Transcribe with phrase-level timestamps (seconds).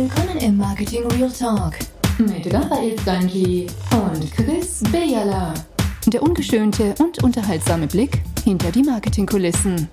[0.00, 1.72] Willkommen im Marketing Real Talk
[2.18, 5.52] mit Raphael Stanji und Chris Bejala.
[6.06, 9.88] Der ungeschönte und unterhaltsame Blick hinter die Marketingkulissen.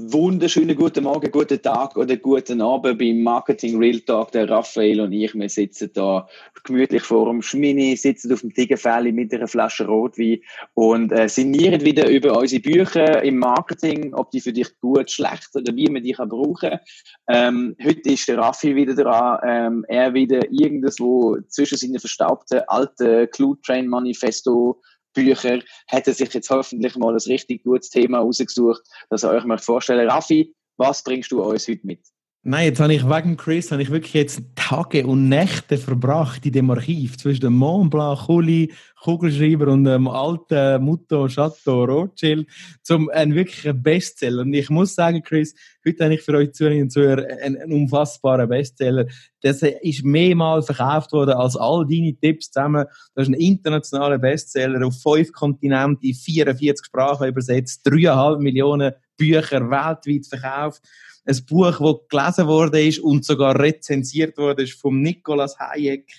[0.00, 4.30] Wunderschönen guten Morgen, guten Tag oder guten Abend beim Marketing Real Talk.
[4.30, 6.28] Der Raphael und ich, wir sitzen da
[6.62, 10.38] gemütlich vor dem Schmini, sitzen auf dem Tigerfälle mit einer Flasche Rotwein
[10.74, 15.48] und äh, sinnieren wieder über unsere Bücher im Marketing, ob die für dich gut, schlecht
[15.56, 16.78] oder wie man die kann brauchen.
[17.26, 23.28] Ähm, heute ist der Raffi wieder dran, ähm, er wieder irgendwo zwischen seinen verstaubten alten
[23.32, 24.80] Clue Train Manifesto
[25.14, 29.44] Bücher, hat er sich jetzt hoffentlich mal ein richtig gutes Thema rausgesucht, das er euch
[29.60, 30.08] vorstellen.
[30.08, 32.00] Raffi, was bringst du uns heute mit?
[32.44, 36.52] Nein, jetzt habe ich wegen Chris habe ich wirklich jetzt Tage und Nächte verbracht in
[36.52, 42.48] dem Archiv zwischen dem Mont Blanc, Kuli, Kugelschreiber und dem alten Mutto Chateau Rothschild
[42.82, 44.42] zum einen wirklichen Bestseller.
[44.42, 45.52] Und ich muss sagen, Chris,
[45.84, 49.06] heute habe ich für euch Zuhörer einen, einen unfassbaren Bestseller.
[49.40, 52.86] Das ist mehrmals verkauft worden als all deine Tipps zusammen.
[53.16, 59.68] Das ist ein internationaler Bestseller auf fünf Kontinenten, in 44 Sprachen übersetzt, dreieinhalb Millionen Bücher
[59.68, 60.82] weltweit verkauft
[61.28, 66.10] ein Buch, das gelesen worden ist und sogar rezensiert worden ist vom Nicolas Hayek,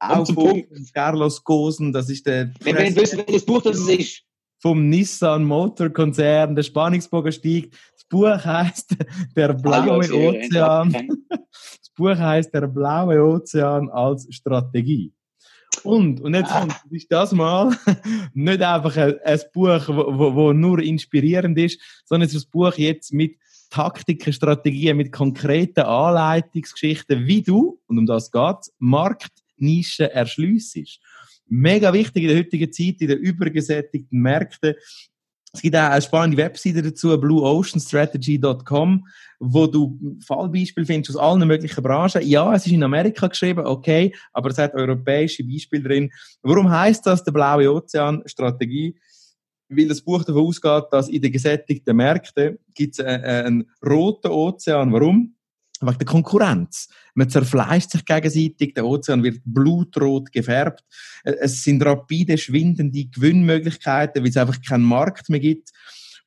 [0.00, 2.52] auch von Carlos Gosen, das ist der...
[2.60, 4.22] Wenn wir nicht wissen, welches Buch das ist.
[4.60, 7.74] Vom Nissan Motor Konzern, der Spannungsbogen steigt.
[7.94, 8.96] Das Buch heißt
[9.36, 10.92] Der blaue Ozean.
[11.28, 15.12] Das Buch heißt Der blaue Ozean als Strategie.
[15.84, 16.60] Und, und jetzt ah.
[16.60, 17.70] kommt, ist das mal
[18.34, 22.50] nicht einfach ein, ein Buch, wo, wo, wo nur inspirierend ist, sondern es ist ein
[22.50, 23.36] Buch jetzt mit
[23.70, 31.00] Taktiken, Strategien, mit konkreten Anleitungsgeschichten, wie du, und um das geht Marktnischen erschliessest.
[31.46, 34.74] Mega wichtig in der heutigen Zeit, in den übergesättigten Märkten.
[35.52, 39.08] Es gibt auch eine spannende Webseite dazu, blueoceanstrategy.com,
[39.40, 42.20] wo du Fallbeispiele findest aus allen möglichen Branchen.
[42.22, 46.10] Ja, es ist in Amerika geschrieben, okay, aber es hat europäische Beispiele drin.
[46.42, 48.94] Warum heißt das der blaue Ozean Strategie?
[49.68, 54.30] Weil das Buch davon ausgeht, dass in den gesättigten Märkten gibt es einen, einen roten
[54.30, 54.92] Ozean.
[54.92, 55.34] Warum?
[55.80, 56.88] Wegen der Konkurrenz.
[57.14, 60.84] Man zerfleischt sich gegenseitig, der Ozean wird blutrot gefärbt.
[61.22, 65.70] Es sind rapide, schwindende Gewinnmöglichkeiten, weil es einfach keinen Markt mehr gibt.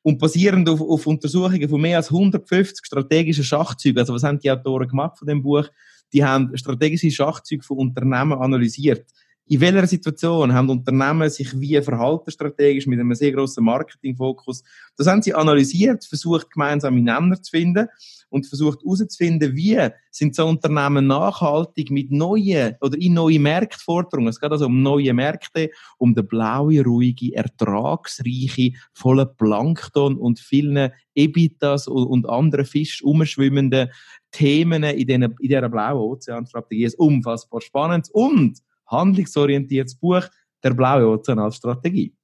[0.02, 4.50] Und basierend auf, auf Untersuchungen von mehr als 150 strategischen Schachzügen, also was haben die
[4.50, 5.68] Autoren gemacht von dem Buch?
[6.12, 9.06] Die haben strategische Schachzüge von Unternehmen analysiert
[9.46, 14.62] in welcher Situation haben Unternehmen sich wie verhalten strategisch mit einem sehr grossen Marketingfokus?
[14.96, 17.88] Das haben sie analysiert, versucht gemeinsame Nenner zu finden
[18.30, 24.28] und versucht herauszufinden, wie sind so Unternehmen nachhaltig mit neuen oder in neue Marktforderungen.
[24.28, 30.92] Es geht also um neue Märkte, um den blauen, ruhige, ertragsreiche, voller Plankton und vielen
[31.14, 33.90] Ebitas und anderen Fisch umschwimmenden
[34.30, 36.84] Themen in dieser, in dieser blauen Ozeanstrategie.
[36.84, 40.22] Es ist unfassbar spannend und handlungsorientiertes Buch,
[40.62, 42.14] der blaue Ozean als Strategie.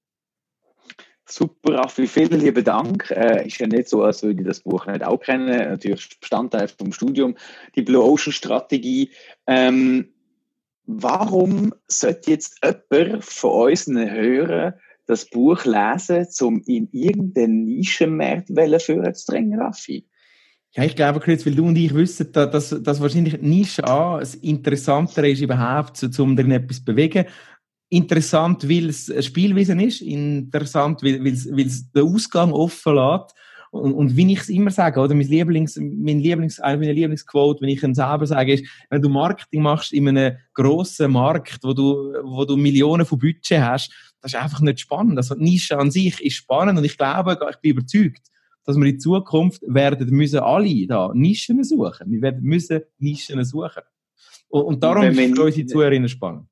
[1.31, 3.11] Super, Raffi, vielen lieben Dank.
[3.11, 5.49] Äh, ist ja nicht so, als würde ich das Buch nicht auch kennen.
[5.49, 7.37] Natürlich Bestandteil vom Studium,
[7.77, 9.11] die Blue Ocean Strategie.
[9.47, 10.09] Ähm,
[10.87, 14.75] warum sollte jetzt jemand von unseren Hörern
[15.05, 20.07] das Buch lesen, um in irgendeinen Nischenmarkt zu drängen, Raffi?
[20.73, 24.34] Ja, ich glaube, Chris, weil du und ich wissen, dass, dass wahrscheinlich Nische A das
[24.34, 27.25] Interessantere ist überhaupt, um darin etwas zu bewegen.
[27.89, 30.03] Interessant, weil es ein Spielwesen ist.
[30.03, 33.34] Interessant, weil, es, weil es den Ausgang offen lässt.
[33.71, 37.69] Und, und wie ich es immer sage, oder mein Lieblings, mein Lieblings, eine Lieblingsquote, wenn
[37.69, 42.15] ich es selber sage, ist, wenn du Marketing machst in einem grossen Markt, wo du,
[42.25, 45.19] wo du Millionen von Budget hast, das ist einfach nicht spannend.
[45.19, 48.23] Also Nische an sich ist spannend und ich glaube, ich bin überzeugt,
[48.65, 52.11] dass wir in Zukunft werden müssen alle da Nischen suchen.
[52.11, 53.83] Wir werden müssen Nischen suchen.
[54.49, 56.47] Und, und darum ist für unsere Zuhörerinnen spannend.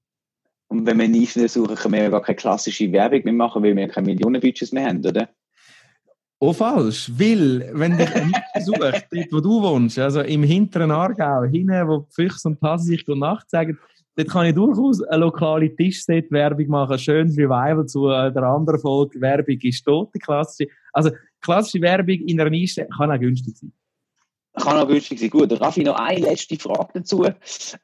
[0.68, 3.76] Und wenn wir Nischen suchen, können wir ja gar keine klassische Werbung mehr machen, weil
[3.76, 5.28] wir keine Millionenbudgets mehr haben, oder?
[6.38, 7.10] Oh, falsch.
[7.18, 8.80] Weil, wenn dich Nische sucht,
[9.10, 13.06] dort wo du wohnst, also im hinteren Aargau, hinten, wo die Füchse und Hasen sich
[13.06, 13.78] gute Nacht sagen,
[14.16, 19.18] dort kann ich durchaus eine lokale Tischset-Werbung machen, schönes Revival zu der anderen Folge.
[19.20, 20.70] Werbung ist tot, die klassische.
[20.92, 21.10] Also,
[21.46, 23.72] klassische Werbung in einer Nische kann auch günstig sein.
[24.58, 25.28] Kann auch günstig sein.
[25.28, 27.26] Gut, Raffi, noch eine letzte Frage dazu.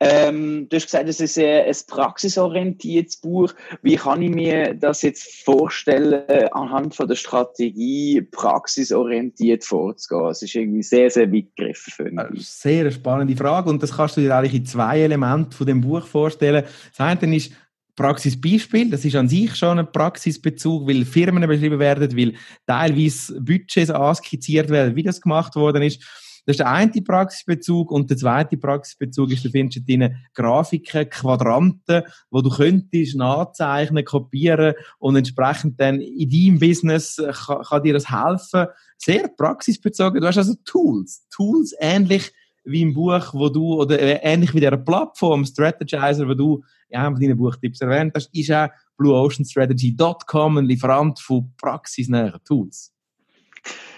[0.01, 3.53] Ähm, du hast gesagt, es ist ein, ein praxisorientiertes Buch.
[3.83, 6.23] Wie kann ich mir das jetzt vorstellen,
[6.53, 10.31] anhand von der Strategie praxisorientiert vorzugehen?
[10.31, 12.19] Es ist irgendwie sehr, sehr weit gegriffen.
[12.37, 16.07] Sehr spannende Frage und das kannst du dir eigentlich in zwei Elementen von dem Buch
[16.07, 16.65] vorstellen.
[16.97, 17.53] Das eine ist
[17.95, 22.35] Praxisbeispiel, das ist an sich schon ein Praxisbezug, weil Firmen beschrieben werden, weil
[22.67, 26.03] teilweise Budgets anskizziert werden, wie das gemacht worden ist.
[26.45, 32.03] Das ist der eine Praxisbezug und der zweite Praxisbezug ist, du findest drin Grafiken, Quadranten,
[32.31, 38.11] wo du könntest nachzeichnen, kopieren und entsprechend dann in deinem Business kann, kann dir das
[38.11, 38.67] helfen.
[38.97, 40.21] Sehr praxisbezogen.
[40.21, 41.29] Du hast also Tools.
[41.31, 42.33] Tools ähnlich
[42.65, 47.15] wie im Buch, wo du, oder ähnlich wie der Plattform Strategizer, wo du ja, in
[47.15, 48.69] deinen Buchtipps erwähnt hast, ist auch
[48.99, 52.93] blueoceanstrategy.com ein Lieferant von praxisnähen Tools.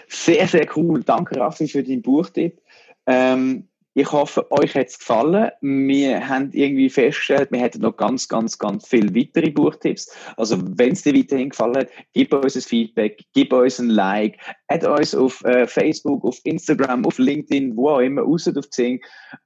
[0.09, 1.03] Sehr, sehr cool.
[1.03, 2.61] Danke, Raffi, für deinen Buchtipp.
[3.07, 5.51] Ähm, ich hoffe, euch hat es gefallen.
[5.61, 10.13] Wir haben irgendwie festgestellt, wir hätten noch ganz, ganz, ganz viele weitere Buchtipps.
[10.37, 14.39] Also, wenn es dir weiterhin gefallen hat, gib uns ein Feedback, gib uns ein Like,
[14.67, 19.01] add uns auf äh, Facebook, auf Instagram, auf LinkedIn, wo auch immer, raus auf Zing.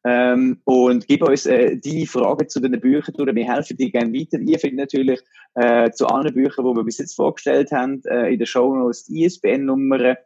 [0.05, 3.35] Ähm, und gib uns äh, deine Fragen zu den Büchern durch.
[3.35, 4.39] Wir helfen dir gerne weiter.
[4.41, 5.21] Ihr findet natürlich
[5.57, 9.05] äh, zu allen Büchern, die wir bis jetzt vorgestellt haben, äh, in der Show Notes
[9.05, 10.17] die ISBN-Nummern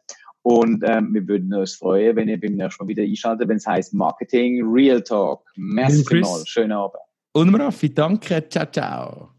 [0.43, 3.65] und ähm, wir würden uns freuen, wenn ihr beim nächsten Mal wieder einschaltet, wenn es
[3.65, 5.41] heißt Marketing Real Talk.
[5.55, 6.47] Merci vielmals.
[6.47, 6.99] Schönen Abend.
[7.33, 8.47] Und Raffi, danke.
[8.49, 9.29] Ciao, ciao.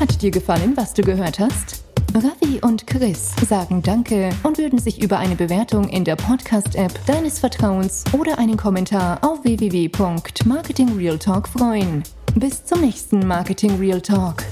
[0.00, 1.84] Hat dir gefallen, was du gehört hast?
[2.14, 7.40] Ravi und Chris sagen Danke und würden sich über eine Bewertung in der Podcast-App deines
[7.40, 12.02] Vertrauens oder einen Kommentar auf www.marketingrealtalk freuen.
[12.36, 14.44] Bis zum nächsten Marketing Real Talk.